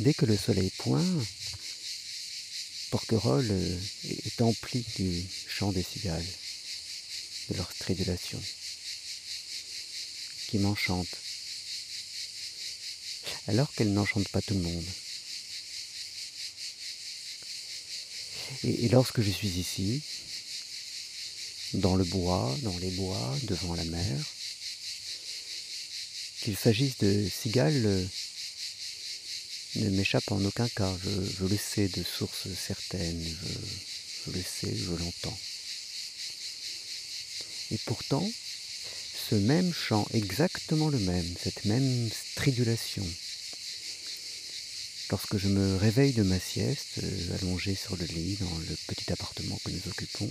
[0.00, 1.26] dès que le soleil pointe,
[2.90, 3.78] Porquerolles
[4.26, 6.26] est empli du chant des cigales,
[7.50, 8.42] de leur stridulation,
[10.48, 11.16] qui m'enchante,
[13.46, 14.86] alors qu'elle n'enchante pas tout le monde.
[18.64, 20.02] Et, lorsque je suis ici,
[21.74, 24.24] dans le bois, dans les bois, devant la mer,
[26.42, 28.08] qu'il s'agisse de cigales
[29.76, 33.24] ne m'échappe en aucun cas, je, le sais de sources certaines,
[34.26, 35.38] je, le sais, je l'entends.
[37.70, 38.28] Et pourtant,
[39.30, 43.06] ce même chant, exactement le même, cette même stridulation,
[45.10, 49.12] lorsque je me réveille de ma sieste, euh, allongé sur le lit dans le petit
[49.12, 50.30] appartement que nous occupons,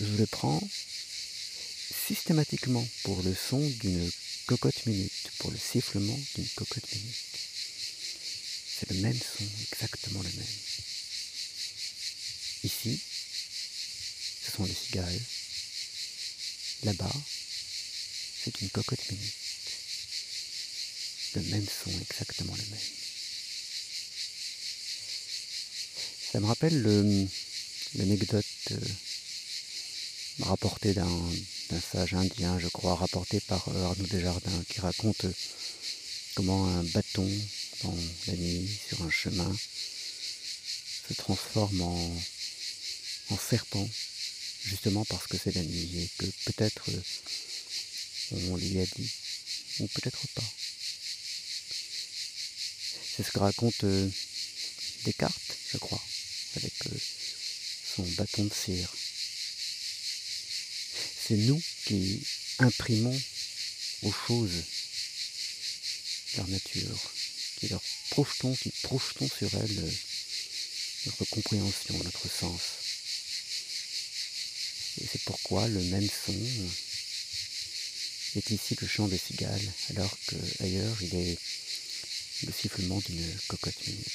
[0.00, 0.62] je le prends
[2.06, 4.10] systématiquement pour le son d'une
[4.46, 7.53] cocotte minute, pour le sifflement d'une cocotte minute.
[8.76, 10.56] C'est le même son, exactement le même.
[12.64, 13.00] Ici,
[14.44, 15.20] ce sont les cigales.
[16.82, 17.12] Là-bas,
[18.42, 19.34] c'est une cocotte minute.
[21.36, 22.88] Le même son, exactement le même.
[26.32, 26.82] Ça me rappelle
[27.94, 28.78] l'anecdote euh,
[30.40, 31.32] rapportée d'un
[31.92, 35.26] sage indien, je crois, rapportée par euh, Arnaud Desjardins, qui raconte
[36.34, 37.30] comment un bâton
[38.26, 39.56] la nuit sur un chemin
[41.08, 42.22] se transforme en,
[43.30, 43.88] en serpent,
[44.64, 46.90] justement parce que c'est la nuit et que peut-être
[48.32, 49.10] on lui a dit,
[49.80, 50.52] ou peut-être pas.
[53.16, 54.08] C'est ce que raconte euh,
[55.04, 56.02] Descartes, je crois,
[56.56, 56.98] avec euh,
[57.94, 58.92] son bâton de cire.
[61.26, 62.20] C'est nous qui
[62.58, 63.20] imprimons
[64.02, 64.64] aux choses
[66.36, 67.12] leur nature,
[67.64, 69.90] qui leur projetons, projetons sur elles euh,
[71.06, 72.60] notre compréhension, notre sens?
[75.00, 76.34] Et c'est pourquoi le même son
[78.36, 81.38] est ici le chant des cigales, alors qu'ailleurs il est
[82.46, 84.12] le sifflement d'une cocotte minute.